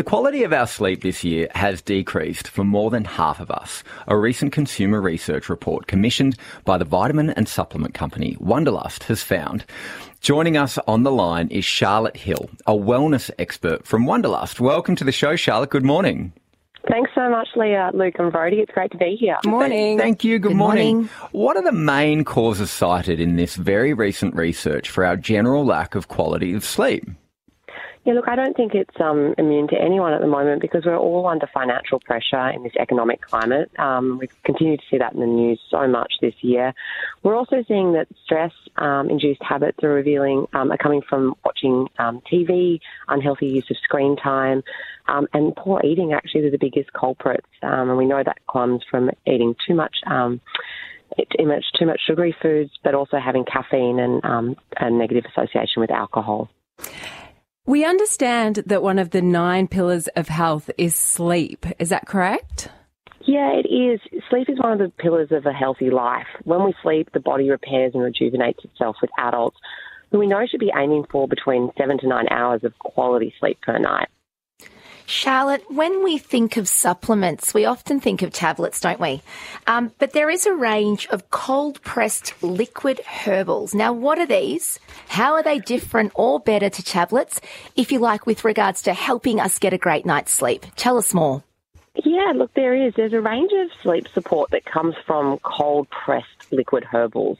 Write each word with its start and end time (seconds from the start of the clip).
The 0.00 0.04
quality 0.04 0.44
of 0.44 0.52
our 0.54 0.66
sleep 0.66 1.02
this 1.02 1.22
year 1.24 1.48
has 1.54 1.82
decreased 1.82 2.48
for 2.48 2.64
more 2.64 2.88
than 2.88 3.04
half 3.04 3.38
of 3.38 3.50
us. 3.50 3.84
A 4.08 4.16
recent 4.16 4.50
consumer 4.50 4.98
research 4.98 5.50
report 5.50 5.88
commissioned 5.88 6.38
by 6.64 6.78
the 6.78 6.86
vitamin 6.86 7.28
and 7.28 7.46
supplement 7.46 7.92
company 7.92 8.34
Wanderlust 8.40 9.02
has 9.04 9.22
found. 9.22 9.66
Joining 10.22 10.56
us 10.56 10.78
on 10.88 11.02
the 11.02 11.12
line 11.12 11.48
is 11.48 11.66
Charlotte 11.66 12.16
Hill, 12.16 12.48
a 12.66 12.72
wellness 12.72 13.30
expert 13.38 13.86
from 13.86 14.06
Wanderlust. 14.06 14.58
Welcome 14.58 14.96
to 14.96 15.04
the 15.04 15.12
show, 15.12 15.36
Charlotte. 15.36 15.68
Good 15.68 15.84
morning. 15.84 16.32
Thanks 16.88 17.10
so 17.14 17.28
much, 17.28 17.48
Leah, 17.54 17.90
Luke, 17.92 18.14
and 18.18 18.32
Brody. 18.32 18.60
It's 18.60 18.72
great 18.72 18.92
to 18.92 18.96
be 18.96 19.18
here. 19.20 19.36
Morning. 19.44 19.98
Thank 19.98 20.24
you. 20.24 20.38
Good, 20.38 20.48
Good 20.48 20.56
morning. 20.56 20.94
morning. 20.94 21.10
What 21.32 21.58
are 21.58 21.62
the 21.62 21.72
main 21.72 22.24
causes 22.24 22.70
cited 22.70 23.20
in 23.20 23.36
this 23.36 23.54
very 23.54 23.92
recent 23.92 24.34
research 24.34 24.88
for 24.88 25.04
our 25.04 25.18
general 25.18 25.66
lack 25.66 25.94
of 25.94 26.08
quality 26.08 26.54
of 26.54 26.64
sleep? 26.64 27.04
Yeah, 28.04 28.14
look, 28.14 28.28
I 28.28 28.34
don't 28.34 28.56
think 28.56 28.74
it's 28.74 28.98
um, 28.98 29.34
immune 29.36 29.68
to 29.68 29.78
anyone 29.78 30.14
at 30.14 30.22
the 30.22 30.26
moment 30.26 30.62
because 30.62 30.86
we're 30.86 30.96
all 30.96 31.26
under 31.26 31.46
financial 31.52 32.00
pressure 32.00 32.48
in 32.48 32.62
this 32.62 32.72
economic 32.78 33.20
climate. 33.20 33.70
Um, 33.78 34.16
we've 34.18 34.32
continued 34.42 34.80
to 34.80 34.86
see 34.90 34.96
that 34.96 35.12
in 35.12 35.20
the 35.20 35.26
news 35.26 35.60
so 35.70 35.86
much 35.86 36.14
this 36.22 36.32
year. 36.40 36.72
We're 37.22 37.36
also 37.36 37.62
seeing 37.68 37.92
that 37.92 38.08
stress-induced 38.24 39.42
habits 39.42 39.84
are 39.84 39.90
revealing 39.90 40.46
um, 40.54 40.72
are 40.72 40.78
coming 40.78 41.02
from 41.06 41.34
watching 41.44 41.88
um, 41.98 42.22
TV, 42.22 42.80
unhealthy 43.08 43.48
use 43.48 43.70
of 43.70 43.76
screen 43.82 44.16
time, 44.16 44.62
um, 45.06 45.26
and 45.34 45.54
poor 45.54 45.82
eating. 45.84 46.14
Actually, 46.14 46.46
are 46.46 46.50
the 46.50 46.58
biggest 46.58 46.90
culprits, 46.94 47.46
um, 47.62 47.90
and 47.90 47.98
we 47.98 48.06
know 48.06 48.22
that 48.24 48.38
comes 48.50 48.82
from 48.90 49.10
eating 49.26 49.54
too 49.66 49.74
much. 49.74 49.96
Um, 50.06 50.40
too 51.36 51.44
much, 51.44 51.64
too 51.78 51.86
much 51.86 52.00
sugary 52.06 52.34
foods, 52.40 52.70
but 52.82 52.94
also 52.94 53.18
having 53.18 53.44
caffeine 53.44 53.98
and 53.98 54.24
um, 54.24 54.56
a 54.78 54.88
negative 54.90 55.24
association 55.26 55.80
with 55.80 55.90
alcohol. 55.90 56.48
We 57.70 57.84
understand 57.84 58.64
that 58.66 58.82
one 58.82 58.98
of 58.98 59.10
the 59.10 59.22
nine 59.22 59.68
pillars 59.68 60.08
of 60.16 60.26
health 60.26 60.72
is 60.76 60.96
sleep. 60.96 61.64
Is 61.78 61.90
that 61.90 62.04
correct? 62.04 62.66
Yeah, 63.20 63.52
it 63.52 63.68
is. 63.68 64.00
Sleep 64.28 64.48
is 64.50 64.58
one 64.58 64.72
of 64.72 64.80
the 64.80 64.88
pillars 64.98 65.30
of 65.30 65.46
a 65.46 65.52
healthy 65.52 65.88
life. 65.88 66.26
When 66.42 66.64
we 66.64 66.74
sleep, 66.82 67.10
the 67.12 67.20
body 67.20 67.48
repairs 67.48 67.92
and 67.94 68.02
rejuvenates 68.02 68.64
itself 68.64 68.96
with 69.00 69.12
adults 69.18 69.56
who 70.10 70.18
we 70.18 70.26
know 70.26 70.44
should 70.48 70.58
be 70.58 70.72
aiming 70.74 71.04
for 71.12 71.28
between 71.28 71.70
seven 71.78 71.96
to 71.98 72.08
nine 72.08 72.26
hours 72.32 72.64
of 72.64 72.76
quality 72.80 73.32
sleep 73.38 73.60
per 73.60 73.78
night. 73.78 74.08
Charlotte, 75.10 75.64
when 75.68 76.04
we 76.04 76.18
think 76.18 76.56
of 76.56 76.68
supplements, 76.68 77.52
we 77.52 77.64
often 77.64 77.98
think 77.98 78.22
of 78.22 78.32
tablets, 78.32 78.80
don't 78.80 79.00
we? 79.00 79.22
Um, 79.66 79.90
but 79.98 80.12
there 80.12 80.30
is 80.30 80.46
a 80.46 80.54
range 80.54 81.08
of 81.08 81.30
cold 81.30 81.82
pressed 81.82 82.40
liquid 82.44 83.00
herbals. 83.00 83.74
Now, 83.74 83.92
what 83.92 84.20
are 84.20 84.26
these? 84.26 84.78
How 85.08 85.34
are 85.34 85.42
they 85.42 85.58
different 85.58 86.12
or 86.14 86.38
better 86.38 86.70
to 86.70 86.82
tablets, 86.84 87.40
if 87.74 87.90
you 87.90 87.98
like, 87.98 88.24
with 88.24 88.44
regards 88.44 88.82
to 88.82 88.94
helping 88.94 89.40
us 89.40 89.58
get 89.58 89.72
a 89.72 89.78
great 89.78 90.06
night's 90.06 90.32
sleep? 90.32 90.64
Tell 90.76 90.96
us 90.96 91.12
more. 91.12 91.42
Yeah, 91.96 92.32
look, 92.36 92.54
there 92.54 92.74
is. 92.74 92.94
There's 92.94 93.12
a 93.12 93.20
range 93.20 93.50
of 93.52 93.68
sleep 93.82 94.06
support 94.14 94.50
that 94.50 94.64
comes 94.64 94.94
from 95.06 95.38
cold 95.38 95.90
pressed 95.90 96.52
liquid 96.52 96.84
herbals. 96.84 97.38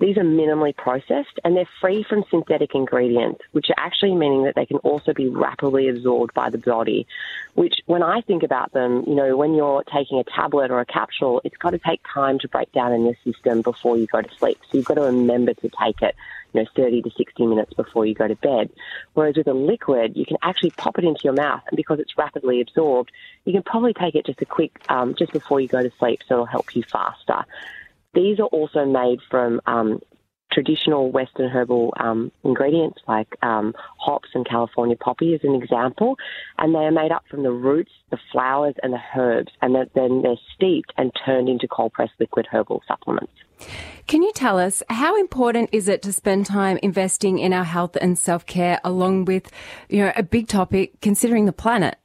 These 0.00 0.16
are 0.16 0.24
minimally 0.24 0.76
processed 0.76 1.38
and 1.44 1.56
they're 1.56 1.68
free 1.80 2.02
from 2.02 2.24
synthetic 2.28 2.74
ingredients, 2.74 3.40
which 3.52 3.70
are 3.70 3.78
actually 3.78 4.16
meaning 4.16 4.42
that 4.42 4.56
they 4.56 4.66
can 4.66 4.78
also 4.78 5.12
be 5.12 5.28
rapidly 5.28 5.88
absorbed 5.88 6.34
by 6.34 6.50
the 6.50 6.58
body. 6.58 7.06
Which, 7.54 7.76
when 7.86 8.02
I 8.02 8.22
think 8.22 8.42
about 8.42 8.72
them, 8.72 9.04
you 9.06 9.14
know, 9.14 9.36
when 9.36 9.54
you're 9.54 9.84
taking 9.84 10.18
a 10.18 10.24
tablet 10.24 10.72
or 10.72 10.80
a 10.80 10.86
capsule, 10.86 11.40
it's 11.44 11.56
got 11.56 11.70
to 11.70 11.78
take 11.78 12.00
time 12.12 12.40
to 12.40 12.48
break 12.48 12.72
down 12.72 12.92
in 12.92 13.04
your 13.04 13.16
system 13.22 13.62
before 13.62 13.96
you 13.96 14.08
go 14.08 14.20
to 14.20 14.34
sleep. 14.34 14.58
So 14.68 14.78
you've 14.78 14.86
got 14.86 14.94
to 14.94 15.02
remember 15.02 15.54
to 15.54 15.70
take 15.80 16.02
it 16.02 16.16
you 16.52 16.60
know, 16.60 16.66
30 16.76 17.02
to 17.02 17.10
60 17.16 17.46
minutes 17.46 17.72
before 17.74 18.06
you 18.06 18.14
go 18.14 18.28
to 18.28 18.36
bed. 18.36 18.70
Whereas 19.14 19.36
with 19.36 19.46
a 19.46 19.54
liquid, 19.54 20.16
you 20.16 20.26
can 20.26 20.36
actually 20.42 20.70
pop 20.70 20.98
it 20.98 21.04
into 21.04 21.20
your 21.24 21.34
mouth, 21.34 21.62
and 21.70 21.76
because 21.76 22.00
it's 22.00 22.16
rapidly 22.16 22.60
absorbed, 22.60 23.10
you 23.44 23.52
can 23.52 23.62
probably 23.62 23.94
take 23.94 24.14
it 24.14 24.26
just 24.26 24.42
a 24.42 24.46
quick, 24.46 24.84
um, 24.88 25.14
just 25.18 25.32
before 25.32 25.60
you 25.60 25.68
go 25.68 25.82
to 25.82 25.90
sleep, 25.98 26.20
so 26.28 26.34
it'll 26.34 26.46
help 26.46 26.74
you 26.74 26.82
faster. 26.82 27.44
These 28.14 28.40
are 28.40 28.46
also 28.46 28.84
made 28.84 29.20
from 29.30 29.60
um, 29.66 30.00
traditional 30.52 31.10
Western 31.10 31.48
herbal 31.48 31.94
um, 31.98 32.30
ingredients 32.44 33.00
like 33.08 33.36
um, 33.42 33.74
hops 33.98 34.28
and 34.34 34.46
California 34.46 34.96
poppy, 34.96 35.34
as 35.34 35.40
an 35.44 35.54
example, 35.54 36.16
and 36.58 36.74
they 36.74 36.80
are 36.80 36.92
made 36.92 37.10
up 37.10 37.24
from 37.30 37.42
the 37.42 37.50
roots, 37.50 37.92
the 38.10 38.18
flowers, 38.30 38.74
and 38.82 38.92
the 38.92 39.00
herbs, 39.16 39.52
and 39.60 39.74
then 39.94 40.22
they're 40.22 40.36
steeped 40.54 40.92
and 40.96 41.10
turned 41.24 41.48
into 41.48 41.66
cold 41.66 41.92
pressed 41.92 42.12
liquid 42.20 42.46
herbal 42.50 42.82
supplements. 42.86 43.32
Can 44.12 44.22
you 44.22 44.32
tell 44.34 44.58
us 44.58 44.82
how 44.90 45.18
important 45.18 45.70
is 45.72 45.88
it 45.88 46.02
to 46.02 46.12
spend 46.12 46.44
time 46.44 46.78
investing 46.82 47.38
in 47.38 47.54
our 47.54 47.64
health 47.64 47.96
and 47.98 48.18
self 48.18 48.44
care, 48.44 48.78
along 48.84 49.24
with, 49.24 49.50
you 49.88 50.04
know, 50.04 50.12
a 50.14 50.22
big 50.22 50.48
topic 50.48 51.00
considering 51.00 51.46
the 51.46 51.52
planet? 51.54 51.96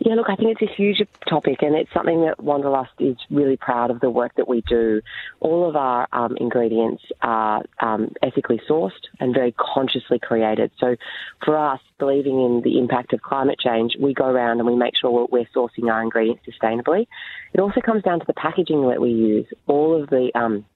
Yeah, 0.00 0.14
look, 0.14 0.28
I 0.28 0.36
think 0.36 0.58
it's 0.58 0.70
a 0.70 0.74
huge 0.74 1.02
topic, 1.28 1.62
and 1.62 1.74
it's 1.74 1.92
something 1.94 2.22
that 2.22 2.42
Wanderlust 2.42 2.92
is 2.98 3.16
really 3.30 3.56
proud 3.56 3.90
of 3.90 4.00
the 4.00 4.10
work 4.10 4.32
that 4.36 4.46
we 4.46 4.62
do. 4.68 5.00
All 5.40 5.68
of 5.68 5.74
our 5.74 6.06
um, 6.12 6.36
ingredients 6.38 7.02
are 7.22 7.64
um, 7.80 8.12
ethically 8.22 8.60
sourced 8.68 8.90
and 9.20 9.34
very 9.34 9.52
consciously 9.52 10.18
created. 10.18 10.70
So, 10.78 10.96
for 11.44 11.56
us, 11.56 11.80
believing 11.98 12.40
in 12.40 12.60
the 12.62 12.78
impact 12.78 13.14
of 13.14 13.22
climate 13.22 13.58
change, 13.58 13.96
we 13.98 14.12
go 14.12 14.26
around 14.26 14.58
and 14.58 14.66
we 14.66 14.76
make 14.76 14.94
sure 15.00 15.26
we're 15.30 15.46
sourcing 15.56 15.90
our 15.90 16.02
ingredients 16.02 16.42
sustainably. 16.46 17.06
It 17.54 17.60
also 17.60 17.80
comes 17.80 18.02
down 18.02 18.20
to 18.20 18.26
the 18.26 18.34
packaging 18.34 18.88
that 18.88 19.00
we 19.00 19.10
use. 19.10 19.46
All 19.66 20.00
of 20.00 20.10
the 20.10 20.30
um, 20.34 20.66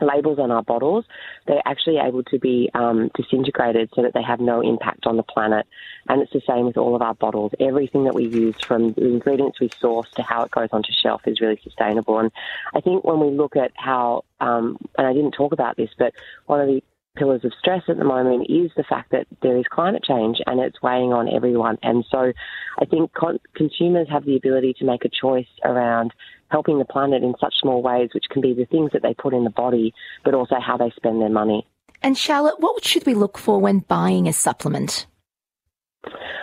labels 0.00 0.38
on 0.38 0.50
our 0.50 0.62
bottles, 0.62 1.04
they're 1.46 1.62
actually 1.66 1.98
able 1.98 2.22
to 2.24 2.38
be 2.38 2.70
um, 2.74 3.10
disintegrated 3.14 3.90
so 3.94 4.02
that 4.02 4.14
they 4.14 4.22
have 4.22 4.40
no 4.40 4.60
impact 4.60 5.06
on 5.06 5.16
the 5.16 5.22
planet. 5.22 5.66
And 6.08 6.22
it's 6.22 6.32
the 6.32 6.42
same 6.46 6.66
with 6.66 6.76
all 6.76 6.94
of 6.96 7.02
our 7.02 7.14
bottles. 7.14 7.52
Everything 7.60 8.04
that 8.04 8.14
we 8.14 8.24
use, 8.24 8.56
from 8.66 8.92
the 8.94 9.06
ingredients 9.06 9.60
we 9.60 9.70
source 9.80 10.08
to 10.16 10.22
how 10.22 10.42
it 10.42 10.50
goes 10.50 10.68
onto 10.72 10.92
shelf, 11.02 11.22
is 11.26 11.40
really 11.40 11.60
sustainable. 11.62 12.18
And 12.18 12.30
I 12.74 12.80
think 12.80 13.04
when 13.04 13.20
we 13.20 13.30
look 13.30 13.56
at 13.56 13.72
how, 13.74 14.24
um, 14.40 14.78
and 14.96 15.06
I 15.06 15.12
didn't 15.12 15.32
talk 15.32 15.52
about 15.52 15.76
this, 15.76 15.90
but 15.98 16.12
one 16.46 16.60
of 16.60 16.66
the 16.66 16.82
pillars 17.16 17.44
of 17.44 17.52
stress 17.58 17.82
at 17.88 17.98
the 17.98 18.04
moment 18.04 18.46
is 18.48 18.70
the 18.76 18.84
fact 18.84 19.10
that 19.10 19.26
there 19.42 19.56
is 19.56 19.64
climate 19.70 20.02
change 20.04 20.38
and 20.46 20.60
it's 20.60 20.80
weighing 20.82 21.12
on 21.12 21.28
everyone. 21.32 21.76
And 21.82 22.04
so 22.10 22.32
I 22.80 22.84
think 22.84 23.12
con- 23.12 23.40
consumers 23.54 24.08
have 24.10 24.24
the 24.24 24.36
ability 24.36 24.74
to 24.78 24.84
make 24.84 25.04
a 25.04 25.08
choice 25.08 25.48
around 25.64 26.12
helping 26.50 26.78
the 26.78 26.84
planet 26.84 27.22
in 27.22 27.34
such 27.40 27.54
small 27.60 27.82
ways, 27.82 28.10
which 28.12 28.26
can 28.30 28.42
be 28.42 28.54
the 28.54 28.66
things 28.66 28.90
that 28.92 29.02
they 29.02 29.14
put 29.14 29.34
in 29.34 29.44
the 29.44 29.50
body, 29.50 29.94
but 30.24 30.34
also 30.34 30.56
how 30.60 30.76
they 30.76 30.90
spend 30.96 31.20
their 31.20 31.30
money. 31.30 31.66
And 32.02 32.16
Charlotte, 32.16 32.60
what 32.60 32.84
should 32.84 33.06
we 33.06 33.14
look 33.14 33.38
for 33.38 33.60
when 33.60 33.80
buying 33.80 34.26
a 34.26 34.32
supplement? 34.32 35.06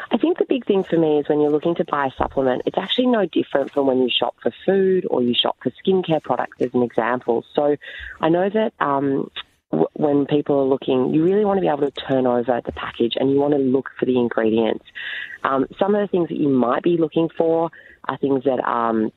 I 0.09 0.17
think 0.17 0.37
the 0.37 0.45
big 0.47 0.65
thing 0.65 0.83
for 0.83 0.97
me 0.97 1.19
is 1.19 1.27
when 1.27 1.41
you're 1.41 1.51
looking 1.51 1.75
to 1.75 1.85
buy 1.85 2.07
a 2.07 2.11
supplement, 2.17 2.61
it's 2.65 2.77
actually 2.77 3.07
no 3.07 3.25
different 3.25 3.71
from 3.71 3.87
when 3.87 3.99
you 3.99 4.09
shop 4.09 4.35
for 4.41 4.53
food 4.65 5.05
or 5.09 5.21
you 5.21 5.33
shop 5.33 5.57
for 5.61 5.71
skincare 5.71 6.21
products, 6.21 6.61
as 6.61 6.73
an 6.73 6.83
example. 6.83 7.43
So 7.53 7.75
I 8.21 8.29
know 8.29 8.49
that 8.49 8.73
um, 8.79 9.29
w- 9.71 9.87
when 9.93 10.25
people 10.25 10.59
are 10.59 10.65
looking, 10.65 11.13
you 11.13 11.23
really 11.23 11.43
want 11.43 11.57
to 11.57 11.61
be 11.61 11.67
able 11.67 11.89
to 11.89 11.91
turn 11.91 12.25
over 12.25 12.61
the 12.65 12.71
package 12.71 13.13
and 13.19 13.31
you 13.31 13.37
want 13.37 13.53
to 13.53 13.59
look 13.59 13.89
for 13.99 14.05
the 14.05 14.17
ingredients. 14.17 14.85
Um, 15.43 15.65
some 15.77 15.93
of 15.95 16.01
the 16.01 16.07
things 16.07 16.29
that 16.29 16.37
you 16.37 16.49
might 16.49 16.83
be 16.83 16.97
looking 16.97 17.29
for 17.37 17.69
are 18.07 18.17
things 18.17 18.43
that 18.45 18.63
um, 18.65 19.11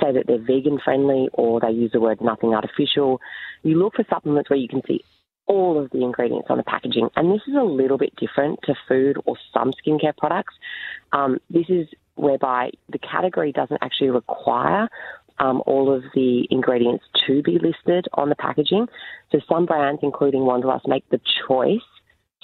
say 0.00 0.12
that 0.12 0.26
they're 0.26 0.38
vegan 0.38 0.78
friendly 0.82 1.28
or 1.32 1.60
they 1.60 1.70
use 1.70 1.92
the 1.92 2.00
word 2.00 2.20
nothing 2.20 2.54
artificial. 2.54 3.20
You 3.62 3.78
look 3.78 3.94
for 3.96 4.04
supplements 4.08 4.50
where 4.50 4.58
you 4.58 4.68
can 4.68 4.82
see 4.86 5.04
all 5.46 5.78
of 5.82 5.90
the 5.90 6.02
ingredients 6.02 6.46
on 6.50 6.56
the 6.56 6.62
packaging. 6.62 7.10
And 7.16 7.30
this 7.30 7.42
is 7.46 7.54
a 7.54 7.62
little 7.62 7.98
bit 7.98 8.14
different 8.16 8.60
to 8.64 8.74
food 8.88 9.16
or 9.24 9.36
some 9.52 9.72
skincare 9.72 10.16
products. 10.16 10.54
Um, 11.12 11.38
this 11.50 11.66
is 11.68 11.86
whereby 12.14 12.70
the 12.88 12.98
category 12.98 13.52
doesn't 13.52 13.78
actually 13.82 14.10
require 14.10 14.88
um, 15.38 15.62
all 15.66 15.92
of 15.92 16.04
the 16.14 16.46
ingredients 16.50 17.04
to 17.26 17.42
be 17.42 17.58
listed 17.58 18.06
on 18.14 18.28
the 18.28 18.36
packaging. 18.36 18.86
So 19.32 19.40
some 19.48 19.66
brands, 19.66 20.00
including 20.02 20.44
Wanderlust, 20.44 20.86
make 20.86 21.08
the 21.10 21.20
choice 21.46 21.80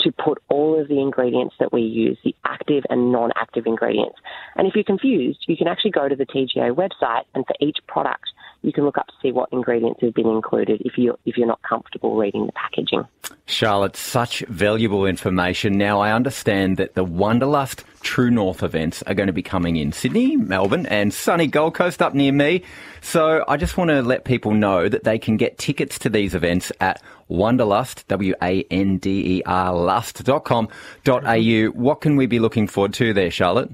to 0.00 0.12
put 0.12 0.42
all 0.48 0.80
of 0.80 0.88
the 0.88 1.00
ingredients 1.00 1.54
that 1.60 1.72
we 1.72 1.82
use, 1.82 2.18
the 2.24 2.34
active 2.44 2.84
and 2.90 3.12
non-active 3.12 3.66
ingredients. 3.66 4.16
And 4.56 4.66
if 4.66 4.74
you're 4.74 4.84
confused, 4.84 5.44
you 5.46 5.56
can 5.56 5.68
actually 5.68 5.92
go 5.92 6.08
to 6.08 6.16
the 6.16 6.26
TGA 6.26 6.74
website 6.74 7.24
and 7.34 7.46
for 7.46 7.54
each 7.60 7.78
product, 7.86 8.24
you 8.62 8.72
can 8.72 8.84
look 8.84 8.98
up 8.98 9.06
to 9.06 9.14
see 9.22 9.32
what 9.32 9.48
ingredients 9.52 10.00
have 10.02 10.14
been 10.14 10.28
included 10.28 10.82
if 10.84 10.98
you're, 10.98 11.18
if 11.24 11.36
you're 11.36 11.46
not 11.46 11.62
comfortable 11.62 12.16
reading 12.16 12.46
the 12.46 12.52
packaging. 12.52 13.04
Charlotte, 13.50 13.96
such 13.96 14.40
valuable 14.48 15.06
information. 15.06 15.76
Now, 15.76 16.00
I 16.00 16.12
understand 16.12 16.76
that 16.78 16.94
the 16.94 17.04
Wanderlust 17.04 17.84
True 18.02 18.30
North 18.30 18.62
events 18.62 19.02
are 19.02 19.14
going 19.14 19.26
to 19.26 19.32
be 19.32 19.42
coming 19.42 19.76
in 19.76 19.92
Sydney, 19.92 20.36
Melbourne, 20.36 20.86
and 20.86 21.12
sunny 21.12 21.46
Gold 21.46 21.74
Coast 21.74 22.00
up 22.00 22.14
near 22.14 22.32
me. 22.32 22.62
So 23.02 23.44
I 23.46 23.56
just 23.56 23.76
want 23.76 23.90
to 23.90 24.02
let 24.02 24.24
people 24.24 24.52
know 24.52 24.88
that 24.88 25.04
they 25.04 25.18
can 25.18 25.36
get 25.36 25.58
tickets 25.58 25.98
to 26.00 26.08
these 26.08 26.34
events 26.34 26.72
at 26.80 27.02
Wanderlust, 27.28 28.08
W-A-N-D-E-R 28.08 29.74
lust.com.au. 29.74 31.64
What 31.74 32.00
can 32.00 32.16
we 32.16 32.26
be 32.26 32.38
looking 32.38 32.66
forward 32.66 32.94
to 32.94 33.12
there, 33.12 33.30
Charlotte? 33.30 33.70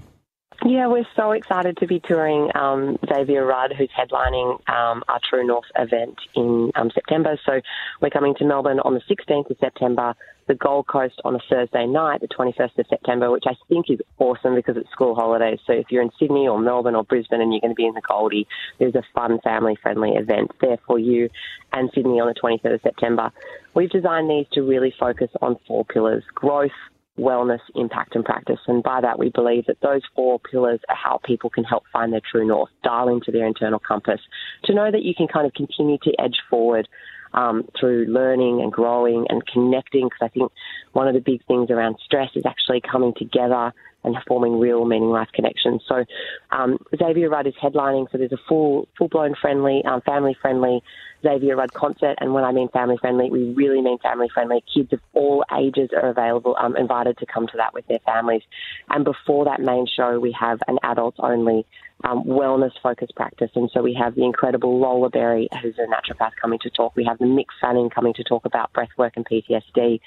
Yeah, 0.69 0.89
we're 0.89 1.07
so 1.15 1.31
excited 1.31 1.77
to 1.77 1.87
be 1.87 2.01
touring 2.01 2.51
um, 2.57 2.99
Xavier 3.09 3.47
Rudd, 3.47 3.73
who's 3.79 3.91
headlining 3.97 4.69
um, 4.69 5.05
our 5.07 5.21
True 5.31 5.47
North 5.47 5.67
event 5.77 6.17
in 6.35 6.73
um, 6.75 6.91
September. 6.93 7.39
So 7.47 7.61
we're 8.03 8.11
coming 8.11 8.35
to 8.39 8.45
Melbourne 8.45 8.81
on 8.81 8.95
the 8.95 9.01
16th 9.09 9.49
of 9.49 9.57
September, 9.61 10.17
the 10.49 10.57
Gold 10.57 10.89
Coast 10.89 11.21
on 11.25 11.37
a 11.37 11.39
Thursday 11.49 11.87
night, 11.87 12.21
the 12.21 12.27
21st 12.27 12.79
of 12.79 12.87
September, 12.89 13.31
which 13.31 13.45
I 13.47 13.55
think 13.69 13.87
is 13.91 14.01
awesome 14.19 14.57
because 14.57 14.77
it's 14.77 14.91
school 14.91 15.15
holidays. 15.15 15.61
So 15.69 15.73
if 15.73 15.87
you're 15.91 16.03
in 16.03 16.11
Sydney 16.19 16.49
or 16.49 16.59
Melbourne 16.59 16.97
or 16.97 17.05
Brisbane 17.05 17.41
and 17.41 17.53
you're 17.53 17.61
going 17.61 17.71
to 17.71 17.77
be 17.77 17.87
in 17.87 17.95
the 17.95 18.03
Goldie, 18.03 18.49
there's 18.81 18.97
a 18.97 19.05
fun 19.15 19.39
family 19.45 19.77
friendly 19.81 20.15
event 20.17 20.51
there 20.61 20.79
for 20.85 20.99
you 20.99 21.29
and 21.73 21.91
Sydney 21.95 22.19
on 22.19 22.27
the 22.27 22.35
23rd 22.35 22.75
of 22.75 22.81
September. 22.83 23.31
We've 23.75 23.91
designed 23.91 24.29
these 24.29 24.47
to 24.55 24.62
really 24.62 24.93
focus 24.99 25.31
on 25.41 25.59
four 25.69 25.85
pillars 25.85 26.25
growth, 26.35 26.73
wellness, 27.19 27.61
impact, 27.75 28.15
and 28.15 28.25
practice. 28.25 28.59
And 28.67 28.83
by 28.83 29.01
that, 29.01 29.19
we 29.19 29.31
believe 29.31 29.67
that 29.67 29.81
those 29.81 30.03
four 30.15 30.39
pillars 30.39 30.81
are 30.89 30.97
how 30.97 31.21
people 31.25 31.51
can 31.51 31.65
help 31.65 31.85
find 31.93 32.13
their 32.13 32.21
true 32.31 32.47
north, 32.47 32.71
dial 32.85 33.09
into 33.09 33.33
their 33.33 33.47
internal 33.47 33.79
compass, 33.79 34.21
to 34.65 34.75
know 34.75 34.91
that 34.91 35.03
you 35.03 35.15
can 35.15 35.29
kind 35.29 35.47
of 35.47 35.55
continue 35.55 35.99
to 36.03 36.13
edge 36.19 36.37
forward 36.51 36.89
um, 37.35 37.69
through 37.79 38.07
learning 38.07 38.61
and 38.63 38.73
growing 38.73 39.27
and 39.29 39.43
connecting. 39.47 40.07
Because 40.07 40.21
I 40.23 40.29
think 40.29 40.53
one 40.93 41.09
of 41.09 41.15
the 41.15 41.21
big 41.21 41.45
things 41.47 41.71
around 41.71 41.97
stress 42.05 42.31
is 42.35 42.45
actually 42.47 42.81
coming 42.81 43.13
together 43.17 43.73
and 44.05 44.17
forming 44.27 44.61
real 44.61 44.85
meaning 44.85 45.11
life 45.11 45.29
connections. 45.35 45.83
So 45.89 46.05
um, 46.53 46.79
Xavier 46.97 47.29
Rudd 47.29 47.47
is 47.47 47.55
headlining, 47.61 48.07
so 48.11 48.19
there's 48.19 48.33
a 48.33 48.39
full 48.49 48.89
full 48.97 49.09
blown 49.09 49.35
friendly, 49.41 49.83
um, 49.85 50.01
family 50.03 50.37
friendly 50.41 50.83
Xavier 51.26 51.56
Rudd 51.56 51.73
concert. 51.73 52.19
And 52.20 52.32
when 52.34 52.44
I 52.44 52.52
mean 52.52 52.69
family 52.69 52.96
friendly, 52.99 53.31
we 53.31 53.52
really 53.55 53.81
mean 53.81 53.99
family 53.99 54.28
friendly. 54.32 54.62
Kids 54.73 54.93
of 54.93 55.00
all 55.12 55.44
ages 55.56 55.90
are 55.94 56.08
available, 56.11 56.56
um, 56.58 56.76
invited 56.76 57.19
to 57.19 57.26
come 57.26 57.46
to 57.49 57.56
that 57.56 57.75
with 57.75 57.87
their 57.87 57.99
families. 58.00 58.43
And 58.88 59.05
before 59.05 59.44
that 59.46 59.61
main 59.61 59.87
show, 59.87 60.20
we 60.20 60.32
have 60.38 60.61
an 60.69 60.78
adults 60.82 61.19
only 61.20 61.67
um, 62.05 62.25
wellness 62.25 62.73
focused 62.83 63.15
practice. 63.15 63.51
And 63.55 63.71
so 63.73 63.83
we 63.83 63.95
have 63.95 64.15
the 64.15 64.25
incredible 64.25 64.79
Lola 64.79 65.09
Berry, 65.09 65.49
who's 65.63 65.77
a 65.79 65.87
naturopath, 65.87 66.33
coming 66.41 66.59
to 66.61 66.71
talk. 66.71 66.95
We 66.95 67.05
have 67.05 67.19
the 67.19 67.25
Mick 67.25 67.47
Fanning 67.61 67.91
coming 67.91 68.15
to 68.15 68.25
talk 68.25 68.45
about 68.45 68.73
breath 68.73 68.91
work 68.97 69.15
and 69.17 69.27
PTSD 69.27 70.01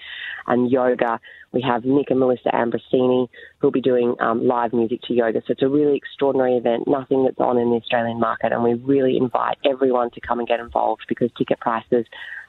and 0.48 0.72
yoga. 0.72 1.20
We 1.52 1.62
have 1.62 1.86
Nick 1.86 2.12
and 2.12 2.20
Melissa 2.20 2.50
Ambrosini, 2.54 3.28
who'll 3.58 3.72
be 3.72 3.82
doing 3.82 4.16
um, 4.20 4.46
live 4.46 4.72
music 4.72 5.02
to 5.04 5.14
yoga. 5.14 5.42
So 5.42 5.54
it's 5.54 5.64
a 5.64 5.68
really 5.68 5.98
extraordinary 5.98 6.58
event, 6.58 6.88
nothing 6.88 7.24
that's 7.26 7.40
on 7.40 7.58
in 7.58 7.72
the 7.72 7.78
Australian 7.78 8.20
market. 8.20 8.52
And 8.52 8.64
we 8.64 8.76
really 8.76 9.18
invite 9.18 9.58
everyone 9.66 10.12
to 10.12 10.22
come 10.22 10.40
and 10.40 10.48
get 10.48 10.60
involved 10.60 11.06
because 11.08 11.32
ticket 11.38 11.60
prices 11.60 12.06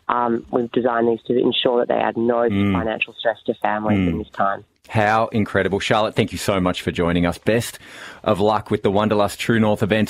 um, 0.08 0.44
we've 0.50 0.70
designed 0.72 1.08
these 1.08 1.22
to 1.26 1.38
ensure 1.38 1.80
that 1.80 1.88
they 1.88 2.00
add 2.00 2.16
no 2.16 2.48
mm. 2.48 2.72
financial 2.72 3.14
stress 3.18 3.38
to 3.46 3.54
families 3.54 3.98
mm. 3.98 4.08
in 4.08 4.18
this 4.18 4.30
time. 4.30 4.64
How 4.88 5.28
incredible. 5.28 5.78
Charlotte, 5.78 6.16
thank 6.16 6.32
you 6.32 6.38
so 6.38 6.58
much 6.60 6.82
for 6.82 6.90
joining 6.90 7.26
us. 7.26 7.38
Best 7.38 7.78
of 8.24 8.40
luck 8.40 8.70
with 8.70 8.82
the 8.82 8.90
Wanderlust 8.90 9.38
True 9.38 9.60
North 9.60 9.82
event. 9.82 10.08